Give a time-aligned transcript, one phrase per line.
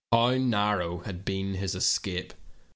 [0.11, 2.33] How narrow had been his escape